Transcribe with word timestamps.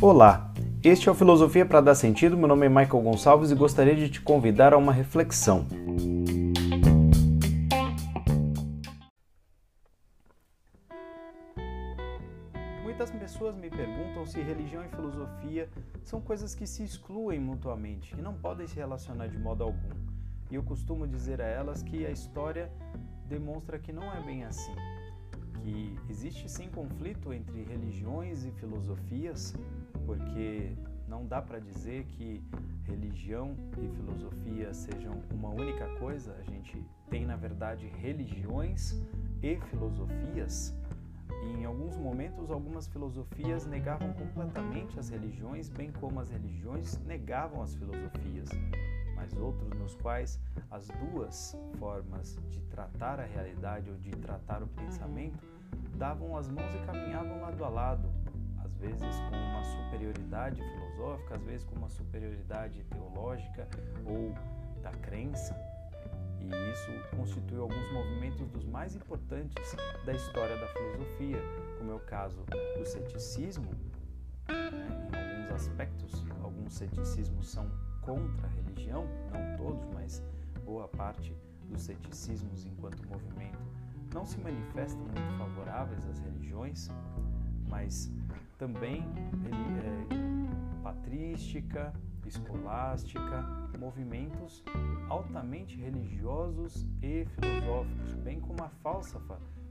Olá, 0.00 0.52
este 0.82 1.08
é 1.08 1.12
o 1.12 1.14
Filosofia 1.14 1.64
para 1.64 1.80
Dar 1.80 1.94
Sentido. 1.94 2.36
Meu 2.36 2.48
nome 2.48 2.66
é 2.66 2.68
Michael 2.68 3.02
Gonçalves 3.02 3.52
e 3.52 3.54
gostaria 3.54 3.94
de 3.94 4.08
te 4.08 4.20
convidar 4.20 4.72
a 4.72 4.76
uma 4.76 4.92
reflexão. 4.92 5.64
Muitas 12.82 13.12
pessoas 13.12 13.56
me 13.56 13.70
perguntam 13.70 14.26
se 14.26 14.40
religião 14.40 14.84
e 14.84 14.88
filosofia 14.88 15.68
são 16.02 16.20
coisas 16.20 16.54
que 16.54 16.66
se 16.66 16.82
excluem 16.82 17.38
mutuamente, 17.38 18.14
que 18.14 18.20
não 18.20 18.34
podem 18.34 18.66
se 18.66 18.76
relacionar 18.76 19.28
de 19.28 19.38
modo 19.38 19.62
algum. 19.62 19.90
E 20.50 20.56
eu 20.56 20.62
costumo 20.64 21.06
dizer 21.06 21.40
a 21.40 21.46
elas 21.46 21.82
que 21.82 22.04
a 22.04 22.10
história 22.10 22.70
demonstra 23.28 23.78
que 23.78 23.92
não 23.92 24.12
é 24.12 24.20
bem 24.20 24.44
assim. 24.44 24.74
Que 25.62 25.96
existe 26.10 26.48
sim 26.48 26.68
conflito 26.68 27.32
entre 27.32 27.62
religiões 27.62 28.44
e 28.44 28.50
filosofias, 28.52 29.54
porque 30.04 30.76
não 31.06 31.24
dá 31.26 31.40
para 31.40 31.60
dizer 31.60 32.04
que 32.04 32.42
religião 32.84 33.54
e 33.78 33.88
filosofia 33.96 34.74
sejam 34.74 35.22
uma 35.32 35.50
única 35.50 35.86
coisa. 35.98 36.34
A 36.40 36.42
gente 36.42 36.84
tem, 37.08 37.24
na 37.24 37.36
verdade, 37.36 37.86
religiões 37.86 39.00
e 39.40 39.56
filosofias. 39.70 40.74
E 41.44 41.60
em 41.60 41.64
alguns 41.64 41.96
momentos, 41.96 42.50
algumas 42.50 42.86
filosofias 42.88 43.66
negavam 43.66 44.12
completamente 44.14 44.98
as 44.98 45.08
religiões, 45.10 45.68
bem 45.68 45.92
como 45.92 46.20
as 46.20 46.30
religiões 46.30 46.98
negavam 47.04 47.62
as 47.62 47.74
filosofias 47.74 48.48
outros 49.42 49.70
nos 49.78 49.94
quais 49.96 50.40
as 50.70 50.88
duas 50.88 51.56
formas 51.78 52.38
de 52.48 52.60
tratar 52.62 53.20
a 53.20 53.24
realidade 53.24 53.90
ou 53.90 53.96
de 53.96 54.10
tratar 54.12 54.62
o 54.62 54.66
pensamento 54.68 55.38
davam 55.96 56.36
as 56.36 56.48
mãos 56.48 56.74
e 56.74 56.78
caminhavam 56.86 57.40
lado 57.42 57.64
a 57.64 57.68
lado, 57.68 58.08
às 58.64 58.74
vezes 58.76 59.16
com 59.30 59.36
uma 59.36 59.64
superioridade 59.64 60.62
filosófica, 60.62 61.34
às 61.34 61.42
vezes 61.42 61.64
com 61.64 61.76
uma 61.76 61.88
superioridade 61.88 62.82
teológica 62.84 63.68
ou 64.04 64.34
da 64.82 64.90
crença. 64.90 65.54
E 66.40 66.72
isso 66.72 66.90
constitui 67.16 67.58
alguns 67.58 67.92
movimentos 67.92 68.48
dos 68.48 68.64
mais 68.64 68.96
importantes 68.96 69.76
da 70.04 70.12
história 70.12 70.58
da 70.58 70.66
filosofia, 70.68 71.38
como 71.78 71.92
é 71.92 71.94
o 71.94 72.00
caso 72.00 72.44
do 72.76 72.84
ceticismo. 72.84 73.70
Né? 74.48 75.10
Em 75.12 75.42
alguns 75.44 75.52
aspectos, 75.52 76.24
alguns 76.42 76.72
ceticismos 76.74 77.48
são 77.48 77.70
contra 78.02 78.46
a 78.46 78.50
religião, 78.50 79.06
não 79.32 79.56
todos, 79.56 79.86
mas 79.94 80.22
boa 80.64 80.86
parte 80.88 81.34
dos 81.68 81.82
ceticismos 81.82 82.66
enquanto 82.66 83.02
movimento 83.08 83.58
não 84.12 84.26
se 84.26 84.38
manifestam 84.40 85.00
muito 85.00 85.38
favoráveis 85.38 86.06
às 86.06 86.18
religiões, 86.20 86.90
mas 87.66 88.12
também 88.58 89.02
é, 89.50 90.82
patrística, 90.82 91.92
escolástica, 92.26 93.42
movimentos 93.78 94.62
altamente 95.08 95.76
religiosos 95.76 96.86
e 97.02 97.24
filosóficos, 97.24 98.14
bem 98.16 98.40
como 98.40 98.62
a 98.62 98.68
falsa 98.68 99.20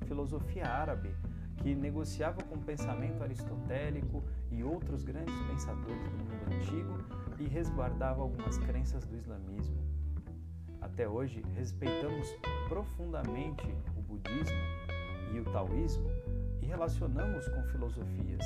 filosofia 0.08 0.68
árabe, 0.68 1.16
que 1.62 1.76
negociava 1.76 2.42
com 2.44 2.56
o 2.56 2.62
pensamento 2.62 3.22
aristotélico 3.24 4.24
e 4.50 4.64
outros 4.64 5.04
grandes 5.04 5.36
pensadores 5.44 6.10
do 6.10 6.18
mundo 6.18 6.56
antigo 6.56 6.98
e 7.40 7.48
resguardava 7.48 8.22
algumas 8.22 8.58
crenças 8.58 9.06
do 9.06 9.16
islamismo. 9.16 9.78
Até 10.82 11.08
hoje, 11.08 11.44
respeitamos 11.56 12.36
profundamente 12.68 13.68
o 13.96 14.02
budismo 14.02 14.58
e 15.34 15.40
o 15.40 15.44
taoísmo 15.46 16.10
e 16.62 16.66
relacionamos 16.66 17.48
com 17.48 17.64
filosofias. 17.66 18.44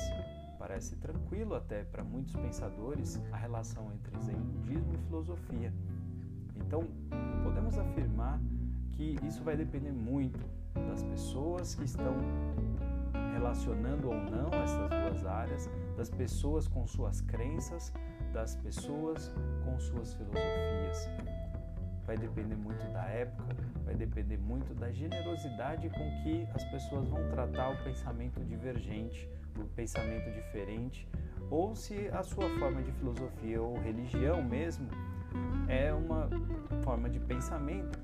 Parece 0.59 0.97
tranquilo 0.97 1.55
até 1.55 1.83
para 1.83 2.03
muitos 2.03 2.35
pensadores 2.35 3.21
a 3.31 3.37
relação 3.37 3.91
entre 3.93 4.19
zen 4.21 4.35
budismo 4.35 4.93
e 4.93 4.97
filosofia. 4.97 5.73
Então, 6.55 6.83
podemos 7.43 7.77
afirmar 7.77 8.39
que 8.91 9.15
isso 9.23 9.43
vai 9.43 9.55
depender 9.55 9.91
muito 9.91 10.39
das 10.87 11.03
pessoas 11.03 11.75
que 11.75 11.85
estão 11.85 12.15
relacionando 13.55 14.09
ou 14.09 14.15
não 14.15 14.49
essas 14.53 14.89
duas 14.89 15.25
áreas, 15.25 15.69
das 15.95 16.09
pessoas 16.09 16.67
com 16.67 16.85
suas 16.85 17.21
crenças, 17.21 17.93
das 18.33 18.55
pessoas 18.57 19.31
com 19.63 19.79
suas 19.79 20.13
filosofias. 20.13 21.09
Vai 22.05 22.17
depender 22.17 22.55
muito 22.55 22.85
da 22.91 23.05
época, 23.05 23.55
vai 23.83 23.95
depender 23.95 24.37
muito 24.37 24.73
da 24.75 24.91
generosidade 24.91 25.89
com 25.89 26.23
que 26.23 26.47
as 26.53 26.63
pessoas 26.65 27.07
vão 27.07 27.29
tratar 27.31 27.69
o 27.69 27.83
pensamento 27.83 28.43
divergente, 28.43 29.29
o 29.57 29.63
pensamento 29.69 30.29
diferente, 30.33 31.07
ou 31.49 31.75
se 31.75 32.09
a 32.09 32.21
sua 32.21 32.49
forma 32.59 32.83
de 32.83 32.91
filosofia 32.91 33.61
ou 33.61 33.79
religião 33.79 34.43
mesmo 34.43 34.87
é 35.67 35.93
uma 35.93 36.29
forma 36.83 37.09
de 37.09 37.19
pensamento 37.19 37.97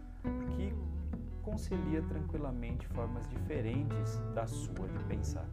concilia 1.42 2.02
tranquilamente 2.04 2.88
formas 2.88 3.28
diferentes 3.28 4.20
da 4.34 4.48
sua 4.48 4.88
de 4.88 5.04
pensar. 5.06 5.48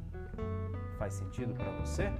Faz 0.99 1.15
sentido 1.15 1.54
para 1.54 1.71
você? 1.72 2.10